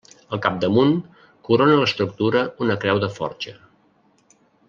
Al 0.35 0.39
capdamunt, 0.43 0.93
corona 1.49 1.75
l’estructura 1.81 2.43
una 2.67 2.79
creu 2.85 3.03
de 3.05 3.11
forja. 3.19 3.57